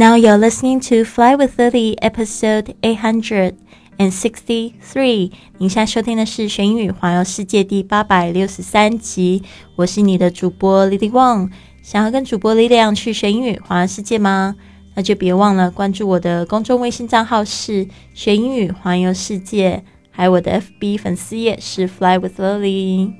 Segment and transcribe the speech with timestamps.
[0.00, 3.56] Now you're listening to Fly with Lily, episode eight hundred
[3.98, 5.30] and sixty-three。
[5.58, 9.42] 您现在收听的是《学英语环游世界》第八百六十三集。
[9.76, 11.50] 我是你的主播 Lily Wang。
[11.82, 14.56] 想要跟主播 Lily 去学英语环游世界吗？
[14.94, 23.12] 那就别忘了关注我的公众微信账号是“学英语环游世界”，还有我的 FB 粉丝页是 “Fly with Lily”。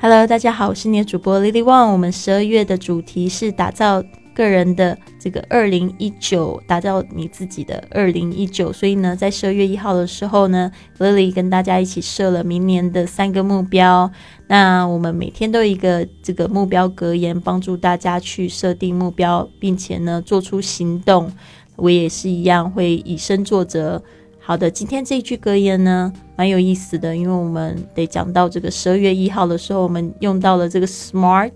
[0.00, 1.92] Hello，大家好，我是你的主播 Lily Wang。
[1.92, 4.02] 我们十二月的主题是打造。
[4.34, 8.72] 个人的这个二零一九，打造你自己的二零一九。
[8.72, 14.10] 所以呢，在十二月一号的时候呢，Lily 跟大家一起设了明年的三个目标。
[14.46, 21.30] 那我们每天都一个这个目标格言，帮助大家去设定目标，并且呢做出行动。
[21.76, 24.02] 我也是一样，会以身作则。
[24.38, 31.52] 好的，今天这一句格言呢，蛮有意思的，因为我们得讲到这个十二月一号的时候，我们用到了这个 Smart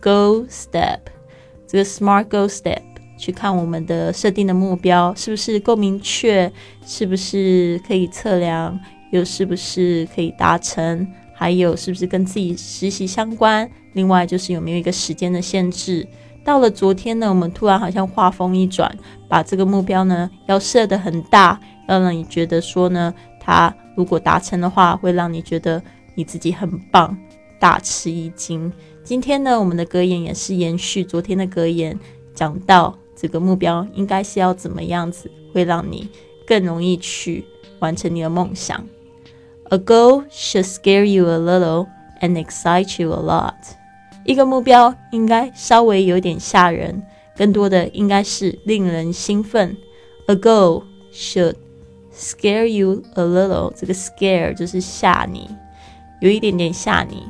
[0.00, 0.98] Go Step。
[1.70, 2.80] 这个 Smart Goal Step
[3.16, 6.52] 去看我们的设定的目标是不是够明确，
[6.84, 8.76] 是不是可以测量，
[9.12, 13.70] 又是不是可以达成，还有是不是跟自己实习相关？
[13.92, 16.04] 另外就是有没有一个时间的限制？
[16.42, 18.92] 到了昨天呢，我们突然好像话锋一转，
[19.28, 25.80] 把这个目标呢要设得很大，要让你觉得说呢，它如果达成的话，会让你觉得
[26.16, 27.16] 你自己很棒，
[27.60, 28.72] 大吃一惊。
[29.02, 31.98] 今天呢，我们的格言也是延续昨天的格言，
[32.34, 36.08] 讲到这个目标应该是要怎么样子，会让你
[36.46, 37.44] 更容易去
[37.80, 38.86] 完成你的梦想。
[39.70, 41.88] A goal should scare you a little
[42.20, 43.54] and excite you a lot。
[44.24, 47.02] 一个目标应该稍微有点吓人，
[47.36, 49.76] 更多的应该是令人兴奋。
[50.26, 51.54] A goal should
[52.14, 53.72] scare you a little。
[53.74, 55.48] 这个 scare 就是吓你，
[56.20, 57.24] 有一点点吓你。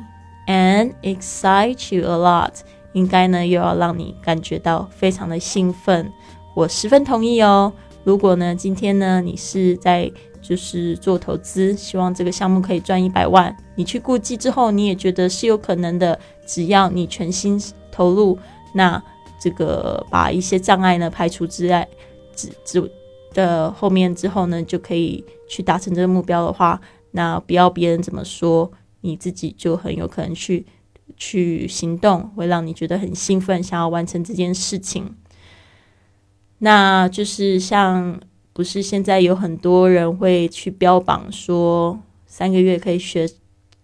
[0.47, 2.53] And excite you a lot，
[2.93, 6.11] 应该呢又要让你感觉到非常的兴奋。
[6.55, 7.71] 我十分同意哦。
[8.03, 10.11] 如果呢今天呢你是在
[10.41, 16.19] 就是做投资，希望这个项目可以赚一百万，你去估计之后，你也觉得是有可能的。
[16.45, 17.61] 只要你全心
[17.91, 18.37] 投入，
[18.73, 19.01] 那
[19.39, 21.87] 这个把一些障碍呢排除之外，
[22.35, 22.91] 之之
[23.33, 28.69] 的后面之后呢，就可以去达成这个目标的话，那不要别人怎么说。
[29.01, 30.65] 你自己就很有可能去
[31.17, 35.15] 去行动，会让你觉得很兴奋，想要完成这件事情。
[36.59, 38.19] 那就是像
[38.53, 43.27] 不是现在有很多人会去标榜说三个月可以学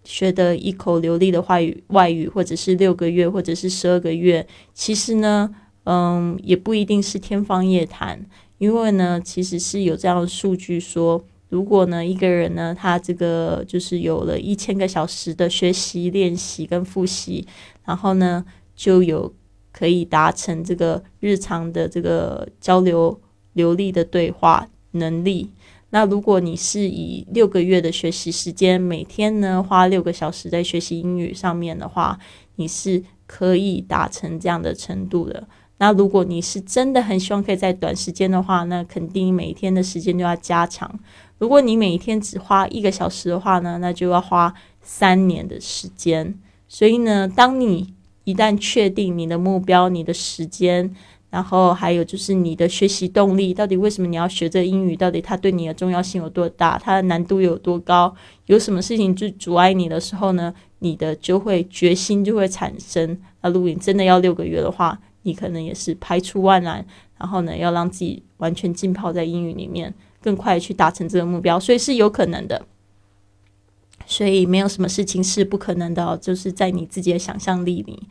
[0.04, 4.46] 学得一口流利的话语外语，或者是六个月，或者是十二个月。
[4.72, 8.24] 其实呢，嗯，也不一定是天方夜谭，
[8.58, 11.24] 因为呢，其实是有这样的数据说。
[11.48, 17.46] 如果呢，一个人呢，他这个就是有了一千个小时的学习、练习跟复习，
[17.84, 18.44] 然后呢，
[18.76, 19.32] 就有
[19.72, 23.18] 可以达成这个日常的这个交流
[23.54, 25.50] 流利的对话能力。
[25.90, 32.18] 那如果你是以六个月的学习时间，每天呢花六个小时在学习英语上面的话，
[32.56, 35.48] 你是可以达成这样的程度的。
[35.78, 40.98] 那如果你是真的很希望可以在短时间的话，那肯定每天的时间就要加长。
[41.38, 46.38] 如果你每一天只花一个小时的话呢，那就要花三年的时间。
[46.66, 47.94] 所以呢，当你
[48.24, 50.94] 一旦确定你的目标、你的时间，
[51.30, 54.96] 然后还有就是你的学习动力，到底为什么你要学这英语？
[54.96, 56.78] 到底它对你的重要性有多大？
[56.78, 58.14] 它的难度有多高？
[58.46, 60.52] 有什么事情就阻碍你的时候呢？
[60.80, 63.18] 你的就会决心就会产生。
[63.40, 66.84] 那如果你真的要六个月的话，你可能也是排除万难，
[67.18, 69.92] 然后呢，要让自己完全浸泡在英语里面。
[70.22, 72.66] 更快去达成这个目标，所以是有可能的。
[74.06, 78.04] 所以没有什么事情是不可能的，就是在你自己的想象力里。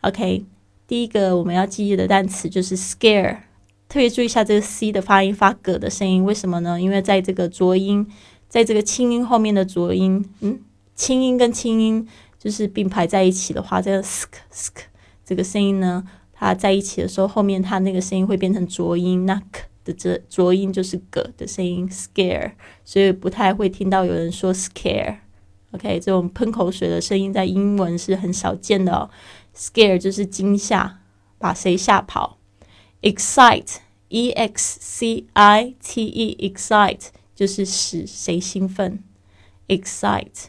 [0.00, 0.46] OK，
[0.86, 3.40] 第一个我们要记忆的单词就是 scare，
[3.86, 6.80] 特别注意一下这个 c 的发音发“葛”的声音，为什么呢？
[6.80, 8.06] 因为在这个浊音，
[8.48, 10.58] 在这个清音后面的浊音，嗯，
[10.94, 14.72] 清音跟清音就是并排在一起的话，这个 sk sk
[15.26, 19.64] 这个声音呢，它在一起的时候，后面它那个声音会变成浊音，那 k。
[19.84, 22.52] 的这浊音就是“个”的声音，scare，
[22.84, 25.18] 所以不太会听到有人说 scare。
[25.72, 29.10] OK，这种喷口水的声音在英文是很少见的哦。
[29.56, 31.00] scare 就是惊吓，
[31.38, 32.38] 把谁吓跑。
[33.02, 39.02] excite，e x c i t e，excite 就是使谁兴奋。
[39.66, 40.44] excite，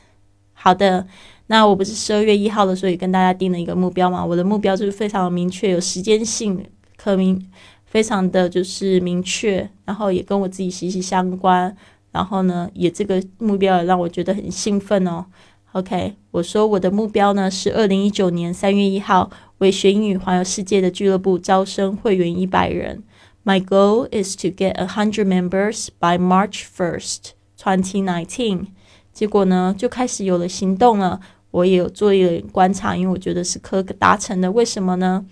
[0.54, 1.08] 好的，
[1.48, 4.24] 那我不是十二月一号的时候也跟大家定了一个目标嘛？
[4.24, 6.66] 我的目标就是非常明确，有时间性，
[6.96, 7.52] 可明。
[7.96, 11.74] 非常的就是明确，然后也跟我自己息息相关，
[12.12, 15.26] 然后呢，也这个目标也让我觉得很兴奋哦。
[15.72, 23.02] OK，我说我的目标呢是二零一九年三月一号为学英语环游世界的俱乐部招生会员一百人。
[23.46, 28.66] My goal is to get a hundred members by March first, twenty nineteen。
[29.14, 31.22] 结果呢就开始有了行动了。
[31.52, 34.52] 我也有做一点观察，因为我觉得是可达成的。
[34.52, 35.26] 为什么呢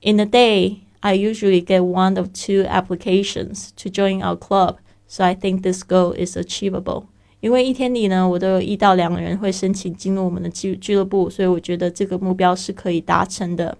[0.00, 5.22] ？In a day, I usually get one of two applications to join our club, so
[5.22, 7.04] I think this goal is achievable.
[7.40, 13.76] 因为一天里呢，我都有一到两个人会申请进入我们的俱俱乐部，所以我觉得这个目标是可以达成的。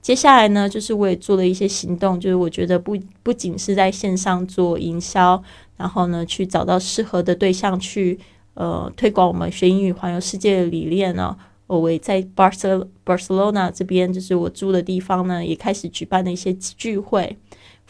[0.00, 5.42] 接下来呢，就是我也做了一些行动，就是我觉得不不仅是在线上做营销，
[5.76, 8.20] 然后呢，去找到适合的对象去。
[8.56, 11.36] 呃，推广我们学英语环游世界的理念呢。
[11.66, 17.38] 我为在 Barcelona 这边，就是我住的地方呢，也开始举办了一些聚会。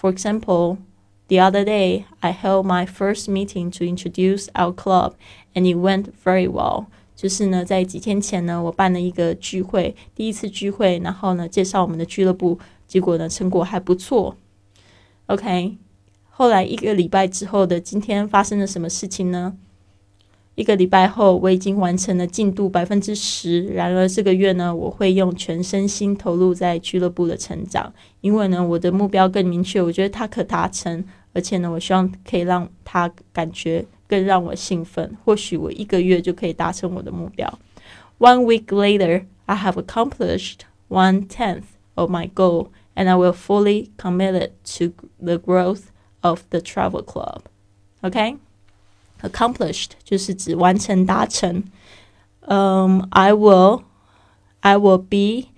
[0.01, 0.79] For example,
[1.29, 5.15] the other day I held my first meeting to introduce our club,
[5.55, 6.87] and it went very well.
[7.17, 14.37] 就是呢，在几天前呢，我办了一个聚会，第一次聚会，然后呢，介绍我们的俱乐部，结果呢，成果还不错。
[15.27, 15.79] OK，
[16.29, 19.57] 后来一个礼拜之后的今天发生了什么事情呢？
[20.57, 23.65] 一个礼拜后，我已经完成了进度百分之十。
[23.67, 35.17] 然而这个月呢，我会用全身心投入在俱乐部的成长，因为呢，我的目标更明确，我觉得它可达成，而且呢，我希望可以让它感觉更让我兴奋。
[35.25, 37.59] 或许我一个月就可以达成我的目标。
[38.19, 41.65] One week later, I have accomplished one tenth
[41.97, 45.87] of my goal, and I will fully commit to the growth
[46.21, 47.41] of the travel club.
[48.03, 48.37] OK。
[49.29, 51.65] Accomplished 就是指完成、达成。
[52.47, 53.83] 嗯、um,，I will
[54.61, 55.49] I will be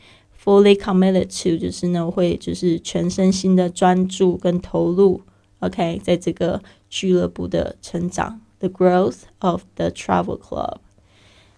[0.41, 5.23] fully committed to 就是呢我会就是全身心的专注跟投入。
[5.59, 10.77] OK，在这个俱乐部的成长，the growth of the travel club。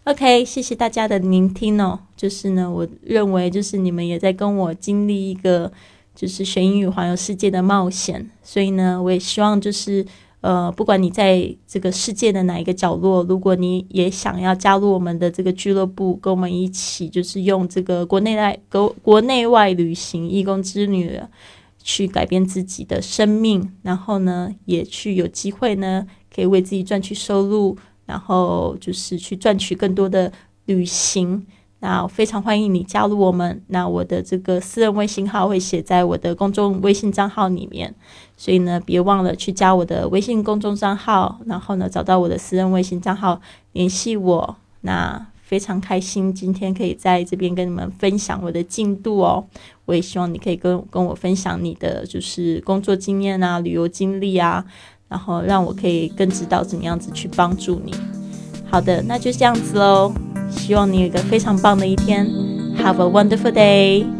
[0.04, 2.00] OK，谢谢大家的聆听哦。
[2.16, 5.70] 就是呢，我认为就是你们也在跟我经历一个
[6.14, 10.06] 就是学英语环游世界的冒险，所以呢，我也希望就是。
[10.40, 21.20] 呃，不管你在这个世界的哪一个角落，如果你也想要加入我们的这个俱乐部，跟我们一起，就是用这个国内外国国内外旅行义工之旅
[21.82, 27.76] 去改变自己的生命，然后呢，也去有机会呢，可以为自己赚取收入，
[28.06, 30.32] 然后就是去赚取更多的
[30.66, 31.44] 旅行。
[31.80, 33.62] 那非常欢迎你加入我们。
[33.68, 37.94] 那我的这个私人微信号会写在我的公众微信账号里面，
[38.36, 43.40] 所以呢，别忘了去加我的微信公众账号，然后呢，找到我的私人微信账号
[43.72, 44.56] 联系我。
[44.80, 49.46] 那非常开心今天可以在这边跟你们分享我的进度哦。
[49.86, 54.64] 我也希望你可以跟跟我分享你的就是工作经验啊、旅游经历啊，
[55.08, 57.94] 然后让我可以更知道怎么样子去帮助你。
[58.70, 60.12] 好的，那就这样子喽。
[60.50, 62.26] 希望你有一个非常棒的一天。
[62.76, 64.17] Have a wonderful day.